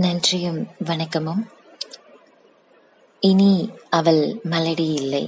நன்றியும் 0.00 0.58
வணக்கமும். 0.84 1.42
இனி 3.22 3.52
அவள் 3.90 4.22
மலடி 4.50 4.86
இல்லை. 4.94 5.24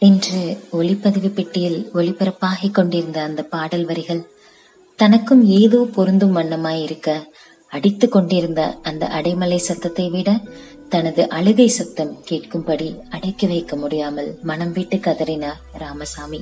இன்று 0.00 0.42
ஒளிப்பதிவு 0.72 1.30
பெட்டியில் 1.30 1.90
ஒளிபரப்பாகிக் 1.94 2.74
கொண்டிருந்த 2.74 3.22
அந்த 3.22 3.42
பாடல் 3.42 3.84
வரிகள் 3.84 4.22
தனக்கும் 4.98 5.42
ஏதோ 5.44 5.88
பொருந்தும் 5.94 6.36
வண்ணமாய் 6.36 6.82
இருக்க 6.82 7.08
அடித்துக் 7.72 8.12
கொண்டிருந்த 8.12 8.78
அந்த 8.82 9.06
அடைமலை 9.06 9.56
சத்தத்தை 9.56 10.10
விட 10.10 10.30
தனது 10.92 11.22
அழுகை 11.28 11.66
சத்தம் 11.68 12.12
கேட்கும்படி 12.28 12.86
அடக்கி 13.08 13.46
வைக்க 13.46 13.76
முடியாமல் 13.76 14.30
மனம் 14.42 14.72
விட்டு 14.72 14.96
கதறினார் 14.96 15.60
ராமசாமி. 15.72 16.40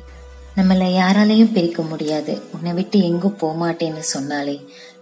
நம்மள 0.57 0.85
யாராலையும் 1.01 1.53
பிரிக்க 1.53 1.83
முடியாது. 1.83 2.33
உன்னை 2.55 2.73
விட்டு 2.73 2.99
எங்கும் 3.01 3.37
போமாட்டேன்னு 3.41 4.05
சொன்னாலே. 4.15 4.57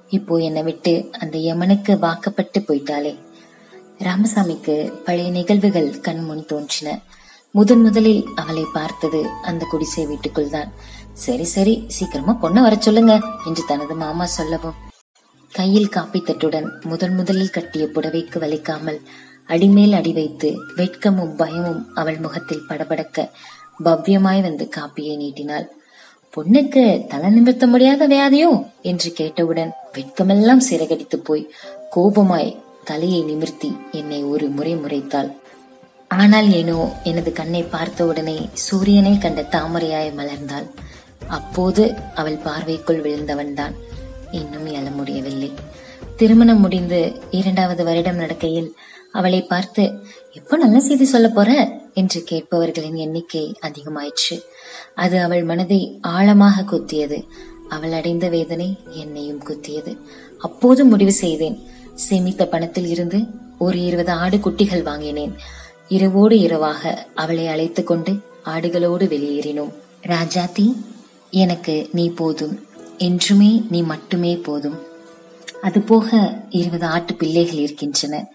இப்போ 0.08 0.36
என்னை 0.38 0.62
விட்டு 0.62 0.92
அந்த 1.18 1.36
யமனுக்கு 1.38 1.98
வாக்கப்பட்டு 1.98 2.60
போயிட்டாளே. 2.60 3.14
ராமசாமிக்கு 3.98 4.74
பழைய 5.04 5.30
நிகழ்வுகள் 5.30 6.00
கண் 6.00 6.24
முன் 6.24 6.44
தோன்றின. 6.46 6.88
முதன் 7.54 7.82
முதலில் 7.82 8.24
அவளை 8.34 8.64
பார்த்தது 8.72 9.20
அந்த 9.42 9.62
குடிசை 9.70 10.06
வீட்டுக்குள் 10.06 10.50
தான். 10.50 10.72
சரி 11.12 11.44
சரி 11.44 11.84
சீக்கிரமா 11.88 12.32
பொண்ண 12.42 12.60
வர 12.60 12.76
சொல்லுங்க 12.78 13.14
என்று 13.44 13.64
தனது 13.66 13.94
மாமா 13.94 14.26
சொல்லவும். 14.26 14.76
கையில் 15.52 15.88
காப்பி 15.88 16.20
தட்டுடன் 16.20 16.68
முதன் 16.82 17.14
முதலில் 17.14 17.50
கட்டிய 17.50 17.84
புடவைக்கு 17.94 18.38
வலிக்காமல் 18.38 18.98
அடிமேல் 19.46 19.92
அடி 19.92 20.12
வைத்து 20.12 20.60
வெட்கமும் 20.76 21.36
பயமும் 21.36 21.94
அவள் 21.94 22.18
முகத்தில் 22.18 22.66
படபடக்க 22.68 23.30
பவ்யமாய் 23.84 24.42
வந்து 24.42 24.68
காப்பியை 24.76 25.16
நீட்டினாள். 25.16 25.66
பொண்ணுக்கு 26.36 27.06
தலை 27.06 27.30
நிமிர்த்த 27.30 27.66
முடியாத 27.66 28.08
வியாதியோ? 28.08 28.66
என்று 28.82 29.12
கேட்டவுடன் 29.12 29.72
வெட்கமெல்லாம் 29.92 30.60
சிறகடித்து 30.70 31.18
போய் 31.18 31.50
கோபமாய் 31.96 32.56
தலையை 32.84 33.22
நிமிர்த்தி 33.22 33.76
என்னை 33.90 34.22
ஒரு 34.22 34.48
முறை 34.48 34.76
முறைத்தாள். 34.76 35.32
ஆனால் 36.08 36.52
ஏனோ? 36.52 37.00
எனது 37.04 37.32
கண்ணை 37.32 37.62
பார்த்தவுடனே 37.62 38.48
சூரியனை 38.52 39.18
கண்ட 39.18 39.42
தாமரையாய் 39.50 40.12
மலர்ந்தாள். 40.16 40.66
அப்போது 41.26 41.94
அவள் 42.14 42.36
பார்வைக்குள் 42.36 43.02
விழுந்தவன்தான். 43.02 43.74
இன்னும் 44.30 44.66
எழ 44.66 44.94
முடியவில்லை. 44.94 45.52
திருமணம் 46.16 46.60
முடிந்து 46.60 47.22
இரண்டாவது 47.30 47.84
வருடம் 47.84 48.18
நடக்கையில் 48.18 48.76
அவளை 49.16 49.42
பார்த்து 49.42 49.82
எப்போ 50.32 50.56
நல்ல 50.56 50.80
செய்தி 50.80 51.04
சொல்ல 51.04 51.28
போற? 51.28 51.80
என்று 51.94 52.24
கேட்பவர்களின் 52.30 52.94
எண்ணிக்கை 52.94 53.58
அதிகமாயிற்று. 53.62 54.40
அது 54.94 55.22
அவள் 55.22 55.42
மனதை 55.42 55.98
ஆழமாக 56.00 56.62
குத்தியது. 56.62 57.26
அவள் 57.68 57.92
அடைந்த 57.92 58.28
வேதனை 58.28 58.78
என்னையும் 58.88 59.42
குத்தியது. 59.44 59.98
அப்போது 60.38 60.84
முடிவு 60.84 61.12
செய்தேன். 61.12 61.58
சேமித்த 62.08 62.44
பணத்தில் 62.44 62.86
இருந்து 62.86 63.18
ஒரு 63.58 63.84
இருபது 63.84 64.12
ஆடு 64.12 64.36
குட்டிகள் 64.36 64.82
வாங்கினேன். 64.82 65.34
இரவோடு 65.88 66.38
இரவாக 66.38 67.06
அவளை 67.14 67.46
அழைத்து 67.46 67.84
கொண்டு 67.84 68.12
ஆடுகளோடு 68.44 69.06
வெளியேறினோம். 69.06 69.72
ராஜாத்தி 70.02 70.76
எனக்கு 71.30 71.88
நீ 71.92 72.10
போதும். 72.10 72.66
என்றுமே 72.98 73.62
நீ 73.70 73.82
மட்டுமே 73.82 74.36
போதும். 74.36 74.78
அதுபோக 75.62 76.36
இருபது 76.50 76.86
ஆட்டு 76.86 77.14
பிள்ளைகள் 77.14 77.58
இருக்கின்றன. 77.58 78.34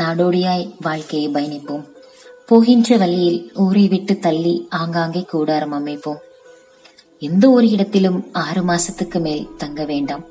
நாடோடியாய் 0.00 0.66
வாழ்க்கையை 0.80 1.28
பயணிப்போம். 1.28 1.84
போகின்ற 2.48 2.96
வழியில் 2.96 3.40
ஊரை 3.64 3.84
விட்டு 3.88 4.14
தள்ளி 4.18 4.54
ஆங்காங்கே 4.80 5.22
கூடாரம் 5.32 5.72
அமைப்போம். 5.72 6.20
எந்த 7.22 7.44
ஒரு 7.50 7.66
இடத்திலும் 7.68 8.18
ஆறு 8.44 8.62
மாசத்துக்கு 8.62 9.20
மேல் 9.20 9.48
தங்க 9.56 9.84
வேண்டாம். 9.84 10.24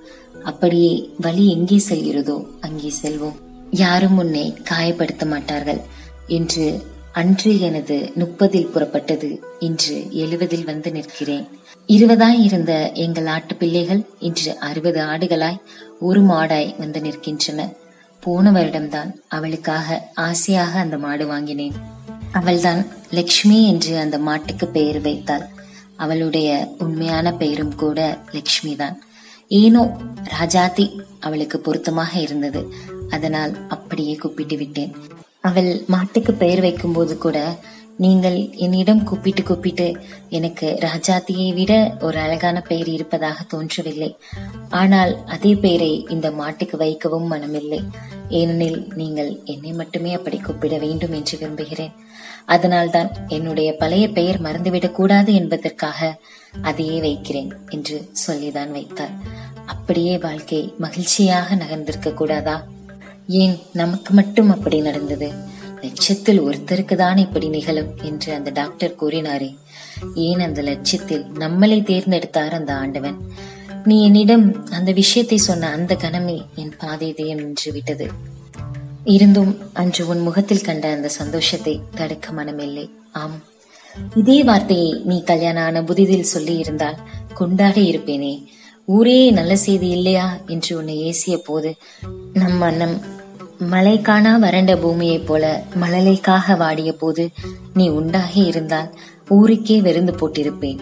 அப்படியே 0.44 0.94
வழி 1.18 1.45
எங்கே 1.56 1.80
செல்கிறதோ 1.89 2.38
அங்கே 2.60 2.92
செல்வோம். 3.02 3.38
யாரும் 3.83 4.17
உன்னை 4.17 4.45
காயப்படுத்த 4.70 5.26
மாட்டார்கள் 5.26 5.82
என்று 6.38 6.67
அன்று 7.11 7.52
எனது 7.60 7.95
முப்பதில் 8.20 8.72
புறப்பட்டது 8.73 9.30
இன்று 9.60 9.95
எழுவதில் 10.23 10.66
வந்து 10.66 10.89
நிற்கிறேன். 10.92 11.48
இருபதாய் 11.89 12.39
இருந்த 12.44 12.73
எங்கள் 13.06 13.27
ஆட்டு 13.36 13.56
பிள்ளைகள் 13.56 14.02
இன்று 14.20 14.52
அறுபது 14.70 15.00
ஆடுகளாய் 15.11 15.61
ஒரு 16.00 16.22
மாடாய் 16.22 16.70
வந்து 16.77 17.00
நிற்கின்றன. 17.00 17.61
போன 18.27 18.52
வருடம்தான் 18.52 19.11
அவளுக்காக 19.27 19.98
ஆசையாக 20.27 20.80
அந்த 20.80 20.98
மாடு 20.98 21.27
வாங்கினேன். 21.27 21.76
அவள்தான் 22.32 22.82
லக்ஷ்மி 23.10 23.60
என்று 23.67 23.93
அந்த 23.98 24.17
மாட்டுக்கு 24.20 24.67
பெயர் 24.67 24.99
வைத்தாள். 25.02 25.45
அவளுடைய 25.95 26.49
உண்மையான 26.77 27.27
பெயரும் 27.42 27.76
கூட 27.76 27.99
லக்ஷ்மி 28.32 28.73
தான் 28.76 28.98
ஏனோ 29.61 29.83
ராஜாத்தி 30.39 30.86
அவளுக்கு 31.20 31.60
பொருத்தமாக 31.60 32.14
இருந்தது. 32.20 32.61
அதனால் 33.10 33.54
அப்படியே 33.67 34.15
கூப்பிட்டு 34.15 34.58
விட்டேன். 34.58 34.94
அவள் 35.42 35.70
மாட்டுக்கு 35.88 36.33
பெயர் 36.33 36.59
வைக்கும்போது 36.59 37.17
கூட 37.17 37.38
நீங்கள் 37.97 38.49
என்னிடம் 38.53 39.03
கூப்பிட்டு 39.03 39.43
கூப்பிட்டு 39.43 39.97
எனக்கு 40.30 40.80
ராஜாத்தியை 40.81 41.53
விட 41.53 41.97
ஒரு 42.02 42.17
அழகான 42.17 42.61
பெயர் 42.61 42.87
இருப்பதாக 42.87 43.43
தோன்றவில்லை. 43.43 44.17
ஆனால் 44.69 45.25
அதே 45.25 45.55
பெயரை 45.55 46.05
இந்த 46.09 46.31
மாட்டுக்கு 46.31 46.77
வைக்கவும் 46.77 47.31
மனமில்லை. 47.31 47.87
ஏனெனில் 48.30 48.91
நீங்கள் 48.95 49.39
என்னை 49.45 49.71
மட்டுமே 49.71 50.13
அப்படி 50.13 50.37
கூப்பிட 50.37 50.77
வேண்டும் 50.77 51.11
என்று 51.11 51.37
விரும்புகிறேன். 51.37 51.91
அதனால்தான் 52.45 53.09
என்னுடைய 53.27 53.75
பழைய 53.75 54.08
பெயர் 54.08 54.41
மறந்துவிடக் 54.41 54.95
கூடாது 54.95 55.33
என்பதற்காக 55.33 56.19
அதையே 56.61 56.99
வைக்கிறேன் 56.99 57.53
என்று 57.69 58.09
சொல்லிதான் 58.11 58.71
வைத்தார் 58.71 59.11
அப்படியே 59.65 60.17
வாழ்க்கை 60.17 60.73
மகிழ்ச்சியாக 60.77 61.55
நகர்ந்திருக்க 61.55 62.14
கூடாதா? 62.14 62.65
ஏன் 63.27 63.59
நமக்கு 63.73 64.14
மட்டும் 64.14 64.49
அப்படி 64.49 64.81
நடந்தது? 64.81 65.55
லட்சத்தில் 65.82 66.42
ஒருத்தருக்கு 66.42 66.95
தான் 66.95 67.17
இப்படி 67.17 67.49
நிகழும்? 67.49 67.93
என்று 68.02 68.33
அந்த 68.33 68.49
டாக்டர் 68.49 68.95
கூறினாரே. 69.02 69.55
ஏன் 70.15 70.39
அந்த 70.39 70.61
லட்சத்தில் 70.61 71.26
நம்மளை 71.39 71.83
தேர்ந்தெடுத்தார் 71.83 72.49
அந்த 72.49 72.76
ஆண்டவன்? 72.76 73.17
நீ 73.83 74.04
என்னிடம் 74.04 74.70
அந்த 74.70 74.92
விஷயத்தை 74.92 75.38
சொன்ன 75.38 75.70
அந்த 75.70 75.95
கணமே 75.95 76.45
என் 76.55 76.73
பாதை 76.77 77.08
இதயம் 77.08 77.38
நின்று 77.38 77.71
விட்டது. 77.71 78.08
இருந்தும் 79.04 79.58
அன்று 79.73 80.08
உன் 80.08 80.21
முகத்தில் 80.21 80.61
கண்ட 80.61 80.92
அந்த 80.92 81.08
சந்தோஷத்தை 81.08 81.80
தடுக்க 81.95 82.32
மனமில்லை. 82.32 82.89
ஆம். 83.11 83.44
இதே 84.15 84.44
வார்த்தையை 84.44 85.02
நீ 85.04 85.23
கல்யாணம் 85.23 85.64
ஆன 85.64 85.82
புதிதில் 85.82 86.21
சொல்லி 86.21 86.58
இருந்தால் 86.58 86.98
கொண்டாடி 87.33 87.92
இருப்பேனே. 87.92 88.44
ஊரே 88.86 89.32
நல்ல 89.32 89.55
செய்தி 89.55 89.89
இல்லையா? 89.89 90.39
என்று 90.48 90.77
உன்னை 90.77 90.98
ஏசிய 90.98 91.38
போது 91.38 91.76
நம் 92.33 92.58
மன்னம் 92.58 93.02
மழை 93.60 94.02
காணா 94.02 94.38
வறண்ட 94.38 94.76
பூமியைப் 94.76 95.28
போல 95.28 95.64
மழலைக்காக 95.73 96.56
வாடிய 96.56 96.94
போது 96.94 97.30
நீ 97.73 97.88
உண்டாகி 97.88 98.44
இருந்தால் 98.44 98.94
ஊருக்கே 99.30 99.82
வெருந்து 99.82 100.14
போட்டிருப்பேன். 100.20 100.80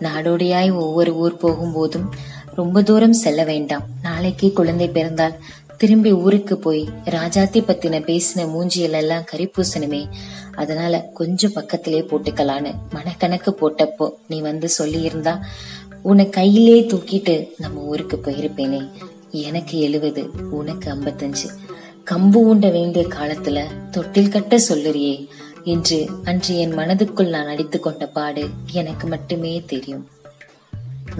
நாடோடியாய் 0.00 0.74
ஒவ்வொரு 0.74 1.14
ஊர் 1.14 1.36
போகும்போதும் 1.36 2.08
ரொம்ப 2.54 2.82
தூரம் 2.82 3.12
செல்ல 3.12 3.44
வேண்டாம். 3.44 3.82
நாளைக்கே 4.02 4.50
குழந்தை 4.50 4.88
பிறந்தால் 4.88 5.34
திரும்பி 5.78 6.12
ஊருக்கு 6.12 6.58
போய் 6.58 6.88
ராஜாத்தி 7.04 7.60
பத்தின 7.60 8.00
பேசின 8.00 8.44
மூஞ்சியில 8.48 8.90
எல்லாம் 8.90 9.24
கரிப்பூசணுமே. 9.32 10.06
அதனால 10.54 11.10
கொஞ்சம் 11.14 11.52
பக்கத்திலே 11.52 12.00
போட்டுக்கலான்னு 12.00 12.74
மனக்கணக்கு 12.94 13.54
போட்டப்போ 13.60 14.10
நீ 14.28 14.40
வந்து 14.40 14.68
சொல்லியிருந்தா 14.78 15.38
உன்னை 16.02 16.28
கையிலே 16.28 16.80
தூக்கிட்டு 16.80 17.48
நம்ம 17.58 17.80
ஊருக்கு 17.80 18.16
போயிருப்பேனே. 18.16 18.88
எனக்கு 19.30 19.78
எழுவது 19.78 20.30
உனக்கு 20.50 20.94
ஐம்பத்தஞ்சு. 20.94 21.72
கம்பு 22.10 22.34
உண்ட 22.34 22.68
வேண்டிய 22.68 23.06
காலத்துல 23.06 23.90
தொட்டில் 23.90 24.28
கட்ட 24.28 24.56
சொல்லுறியே 24.56 25.28
என்று 25.64 26.08
அன்று 26.24 26.58
என் 26.58 26.78
மனதுக்குள் 26.78 27.28
நான் 27.28 27.46
அடித்துக் 27.46 27.82
கொண்ட 27.82 28.06
பாடு 28.06 28.48
எனக்கு 28.72 29.06
மட்டுமே 29.06 29.62
தெரியும். 29.66 30.08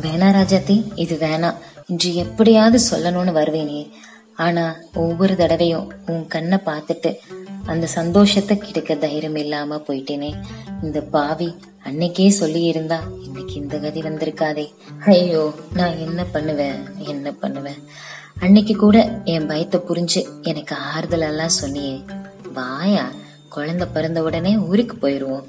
வேணா 0.00 0.30
ராஜாத்தி 0.38 0.92
இது 0.94 1.16
வேணாம் 1.16 1.54
இன்று 1.86 2.14
எப்படியாவது 2.14 2.80
சொல்லணும்னு 2.90 3.36
வருவேனே. 3.40 3.90
ஆனா 4.36 4.76
ஒவ்வொரு 4.94 5.36
தடவையும் 5.36 5.92
உன் 6.06 6.26
கண்ணை 6.26 6.58
பார்த்துட்டு 6.66 7.16
அந்த 7.66 7.86
சந்தோஷத்தை 7.86 8.58
கிடைக்க 8.58 8.94
தைரியம் 8.94 9.34
இல்லாம 9.34 9.76
போயிட்டேனே. 9.76 10.30
இந்த 10.82 11.00
பாவி 11.00 11.48
அன்னைக்கே 11.84 12.28
சொல்லி 12.28 12.62
இருந்தா 12.62 12.98
இன்னைக்கு 13.22 13.54
இந்த 13.54 13.78
கதி 13.78 14.00
வந்திருக்காதே. 14.00 14.66
ஐயோ 15.04 15.54
நான் 15.72 15.98
என்ன 15.98 16.24
பண்ணுவேன்? 16.24 16.78
என்ன 16.98 17.32
பண்ணுவேன்? 17.32 17.80
அன்னைக்கு 18.40 18.76
கூட 18.76 18.98
என் 19.24 19.46
பயத்தை 19.46 19.80
புரிஞ்சு 19.88 20.42
எனக்கு 20.42 20.76
ஆறுதல் 20.76 21.20
எல்லாம் 21.20 21.56
சொன்னியே. 21.62 22.04
வாயா 22.52 23.04
குழந்தை 23.48 23.86
பிறந்த 23.92 24.22
உடனே 24.22 24.56
ஊருக்கு 24.56 24.96
போயிருவோம். 24.96 25.44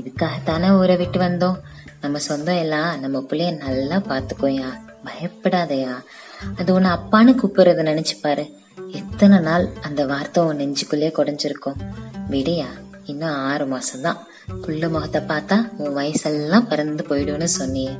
இதுக்காகத்தானே 0.00 0.68
ஊரை 0.78 0.96
விட்டு 0.96 1.20
வந்தோம். 1.20 1.58
நம்ம 2.00 2.18
சொந்தம் 2.18 2.56
எல்லாம் 2.56 3.00
நம்ம 3.00 3.18
பிள்ளைய 3.30 3.56
நல்லா 3.56 3.96
பாத்துக்கோயா 3.96 4.68
பயப்படாதயா. 5.04 5.94
அது 6.56 6.74
உன்னை 6.74 6.90
அப்பான்னு 6.90 7.32
கூப்பிடுறத 7.40 7.82
நினைச்சு 7.90 8.16
பாரு. 8.22 8.44
எத்தனை 8.88 9.38
நாள் 9.38 9.68
அந்த 9.82 10.06
வார்த்தை 10.06 10.44
உன் 10.44 10.56
நெஞ்சுக்குள்ளே 10.56 11.10
குடைஞ்சிருக்கும். 11.10 11.78
விடையா 12.30 12.66
இன்னும் 13.04 13.34
ஆறு 13.34 13.66
மாசம்தான். 13.66 14.16
புள்ள 14.62 14.88
முகத்தை 14.88 15.22
பார்த்தா 15.22 15.68
உன் 15.76 15.96
வயசெல்லாம் 15.96 16.68
பறந்து 16.68 17.04
போயிடும்னு 17.08 17.46
சொன்னியே. 17.58 17.98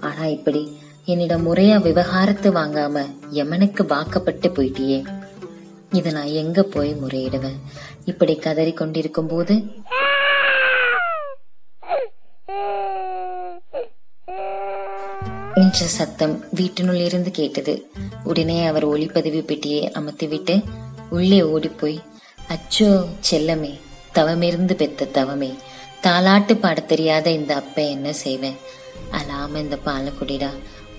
ஆனா 0.00 0.24
இப்படி 0.24 0.78
என்னிடம் 1.04 1.46
முறையா 1.46 1.82
விவகாரத்து 1.82 2.52
வாங்காம 2.52 3.06
யமனுக்கு 3.30 3.86
வாக்கப்பட்டு 3.86 4.48
போயிட்டியே. 4.48 5.04
இத 5.90 6.10
நான் 6.10 6.24
எங்க 6.24 6.62
போய் 6.62 6.94
முறையிடுவேன்? 6.94 7.58
இப்படி 8.04 8.36
கதறி 8.36 8.72
கொண்டிருக்கும் 8.72 9.26
போது 9.26 9.64
என்ற 15.54 15.86
சத்தம் 15.86 16.44
வீட்டினுள் 16.54 16.96
இருந்து 16.96 17.30
கேட்டது. 17.30 17.90
உடனே 18.24 18.66
அவர் 18.66 18.88
ஒளிப்பதிவு 18.88 19.44
பெட்டியை 19.44 19.92
அமர்த்திவிட்டு 19.94 20.64
உள்ளே 21.10 21.42
ஓடிப்போய் 21.42 22.00
அச்சோ 22.48 23.06
செல்லமே 23.30 23.80
தவமிருந்து 24.14 24.72
பெத்த 24.72 25.04
தவமே 25.04 25.54
தாலாட்டு 26.02 26.54
பாடத் 26.54 26.88
தெரியாத 26.88 27.30
இந்த 27.30 27.54
அப்ப 27.54 27.82
என்ன 27.82 28.12
செய்வேன்? 28.12 28.56
அலாம 29.12 29.56
இந்த 29.56 29.76
பாலை 29.76 30.12
குடிடா. 30.12 30.48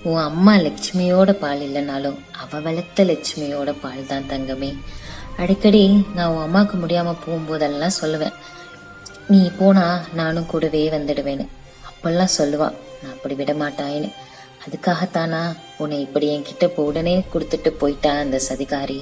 உன் 0.02 0.20
அம்மா 0.20 0.54
லட்சுமியோட 0.54 1.32
பால் 1.32 1.60
இல்லைனாலும் 1.60 2.18
அவ 2.38 2.60
வளர்த்த 2.60 3.04
லட்சுமியோட 3.04 3.74
பால் 3.80 4.06
தான் 4.06 4.28
தங்கமே. 4.28 4.76
அடிக்கடி 5.36 6.06
நான் 6.14 6.28
உன் 6.28 6.42
அம்மாவுக்கு 6.42 6.76
முடியாம 6.76 7.14
போகும்போதெல்லாம் 7.26 7.98
சொல்லுவேன். 8.00 8.32
நீ 9.28 9.50
போனா 9.58 10.00
நானும் 10.14 10.46
கூடவே 10.46 10.88
வந்துடுவேன்னு. 10.88 11.46
அப்பெல்லாம் 11.88 12.34
சொல்லுவா 12.38 12.74
நான் 13.02 13.12
அப்படி 13.12 13.34
விட 13.34 13.52
மாட்டாயின்னு 13.52 14.12
அதுக்காகத்தானா? 14.66 15.56
உன்னை 15.78 16.00
இப்படி 16.00 16.38
என்கிட்ட 16.38 16.74
உடனே 16.74 17.24
கொடுத்துட்டு 17.32 17.68
போயிட்டா 17.68 18.12
அந்த 18.12 18.40
சதிகாரி? 18.48 19.00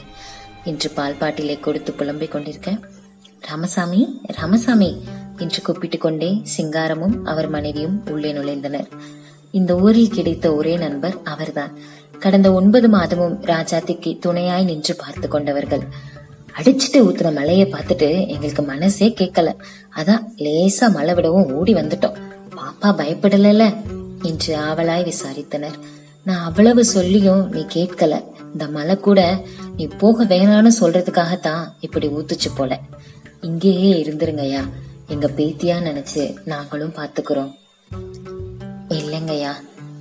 என்று 0.64 0.90
பால்பாட்டிலே 0.96 1.60
கொடுத்து 1.60 1.92
புலம்பிக் 1.92 2.30
கொண்டிருக்க. 2.30 2.78
ராமசாமி 3.40 4.20
ராமசாமி 4.26 5.02
என்று 5.38 5.62
கூப்பிட்டு 5.62 5.98
கொண்டே 5.98 6.42
சிங்காரமும் 6.56 7.24
அவர் 7.24 7.48
மனைவியும் 7.48 8.02
உள்ளே 8.10 8.32
நுழைந்தனர். 8.32 8.86
இந்த 9.50 9.76
ஊரில் 9.76 10.08
கிடைத்த 10.08 10.54
ஒரே 10.54 10.76
நண்பர் 10.76 11.14
அவர்தான். 11.24 11.78
கடந்த 12.18 12.52
ஒன்பது 12.52 12.88
மாதமும் 12.88 13.42
ராஜாத்திக்கு 13.42 14.18
துணையாய் 14.18 14.64
நின்று 14.64 14.96
பார்த்து 14.96 15.28
கொண்டவர்கள். 15.28 15.80
அடிச்சிட்டு 16.62 16.96
ஊத்துன 16.96 17.34
மலையை 17.34 17.66
பார்த்துட்டு 17.66 18.28
எங்களுக்கு 18.28 18.62
மனசே 18.62 19.14
கேட்கல. 19.18 19.54
அதான் 19.96 20.22
லேசா 20.36 20.92
மழை 20.92 21.14
விடவும் 21.14 21.52
ஓடி 21.52 21.74
வந்துட்டோம். 21.74 22.16
பாப்பா 22.56 22.84
பயப்படல 22.84 23.74
என்று 24.22 24.58
ஆவலாய் 24.58 25.12
விசாரித்தனர். 25.12 25.78
நான் 26.24 26.44
அவ்வளவு 26.44 26.84
சொல்லியும் 26.84 27.48
நீ 27.48 27.60
கேட்கல. 27.60 28.24
இந்த 28.52 28.66
மழை 28.66 28.96
கூட 28.96 29.44
நீ 29.76 29.86
போக 29.86 30.24
வேணான்னு 30.24 30.70
சொல்றதுக்காகத்தான் 30.80 31.72
இப்படி 31.80 32.08
ஊத்துச்சு 32.08 32.50
போல. 32.56 32.78
இங்கேயே 33.40 34.04
இருந்துருங்கய்யா. 34.04 34.68
எங்க 35.06 35.28
பேத்தியா 35.36 35.78
நினைச்சு 35.80 36.36
நாங்களும் 36.44 36.94
பாத்துக்கிறோம். 36.94 37.54
இல்லைங்கய்யா. 38.88 39.52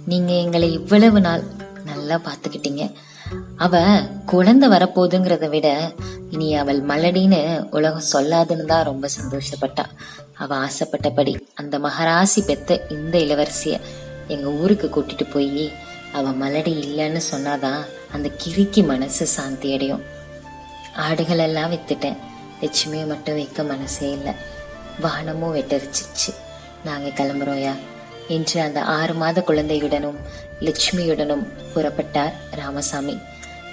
நீங்க 0.05 0.33
எங்களை 0.33 0.73
இவ்வளவு 0.73 1.21
நாள் 1.21 1.43
நல்லா 1.85 2.21
பாத்துக்கிட்டீங்க. 2.25 2.93
அவ 3.55 4.01
குழந்தை 4.25 4.69
வரப்போகுதுங்கிறத 4.69 5.49
விட 5.49 5.93
இனி 6.31 6.55
அவள் 6.55 6.81
மலடின்னு 6.81 7.67
உலகம் 7.69 8.03
சொல்லாதுன்னு 8.13 8.65
தான் 8.65 8.83
ரொம்ப 8.83 9.09
சந்தோஷப்பட்டா. 9.21 9.85
அவ 10.33 10.55
ஆசைப்பட்டபடி 10.55 11.47
அந்த 11.53 11.79
மகராசி 11.79 12.45
பெத்த 12.45 12.85
இந்த 12.89 13.17
இளவரசிய 13.17 13.79
எங்கள் 14.29 14.51
ஊருக்கு 14.51 14.89
கூட்டிட்டு 14.95 15.31
போய் 15.31 15.73
அவள் 16.13 16.37
மலடி 16.37 16.71
இல்லைன்னு 16.71 17.21
சொன்னாதான் 17.31 17.85
அந்த 18.11 18.29
கிறுக்கி 18.45 18.85
மனசு 18.85 19.25
சாந்தி 19.25 19.73
அடையும். 19.73 20.03
ஆடுகளெல்லாம் 20.97 21.71
வித்துட்டேன். 21.71 22.17
லட்சுமியை 22.61 23.07
மட்டும் 23.07 23.33
வைக்க 23.33 23.63
மனசே 23.63 24.11
இல்லை. 24.11 24.33
வானமும் 24.99 25.55
வெட்டரிச்சிச்சு. 25.55 26.33
நாங்கள் 26.85 27.11
கிளம்புறோயா? 27.11 27.71
என்று 28.27 28.61
அந்த 28.61 28.83
ஆறு 28.83 29.13
மாத 29.13 29.43
குழந்தையுடனும் 29.47 30.15
லட்சுமியுடனும் 30.59 31.47
புறப்பட்டார் 31.75 32.33
ராமசாமி. 32.51 33.17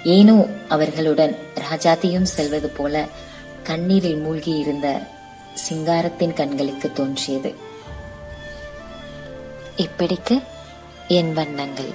ஏனோ 0.03 0.45
அவர்களுடன் 0.67 1.37
ராஜாத்தியும் 1.71 2.23
செல்வது 2.23 2.69
போல 2.69 3.05
கண்ணீரில் 3.63 4.17
மூழ்கி 4.17 4.51
இருந்த 4.51 4.99
சிங்காரத்தின் 5.69 6.33
கண்களுக்கு 6.33 6.91
தோன்றியது. 6.91 7.55
இப்படிக்கு 9.77 10.43
என் 11.07 11.33
வண்ணங்கள். 11.33 11.91